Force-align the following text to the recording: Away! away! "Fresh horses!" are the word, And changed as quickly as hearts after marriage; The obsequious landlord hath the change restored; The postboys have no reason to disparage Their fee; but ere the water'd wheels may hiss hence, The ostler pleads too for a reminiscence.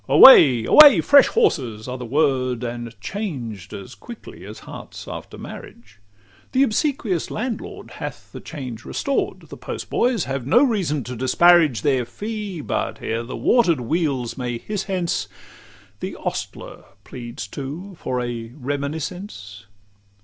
Away! 0.09 0.65
away! 0.65 0.99
"Fresh 0.99 1.27
horses!" 1.27 1.87
are 1.87 1.99
the 1.99 2.05
word, 2.07 2.63
And 2.63 2.99
changed 2.99 3.71
as 3.71 3.93
quickly 3.93 4.43
as 4.45 4.61
hearts 4.61 5.07
after 5.07 5.37
marriage; 5.37 5.99
The 6.53 6.63
obsequious 6.63 7.29
landlord 7.29 7.91
hath 7.91 8.31
the 8.31 8.39
change 8.39 8.83
restored; 8.83 9.41
The 9.49 9.57
postboys 9.57 10.23
have 10.23 10.47
no 10.47 10.63
reason 10.63 11.03
to 11.03 11.15
disparage 11.15 11.83
Their 11.83 12.03
fee; 12.05 12.61
but 12.61 12.99
ere 12.99 13.21
the 13.21 13.37
water'd 13.37 13.81
wheels 13.81 14.35
may 14.39 14.57
hiss 14.57 14.85
hence, 14.85 15.27
The 15.99 16.15
ostler 16.15 16.83
pleads 17.03 17.45
too 17.47 17.95
for 17.99 18.19
a 18.23 18.51
reminiscence. 18.55 19.67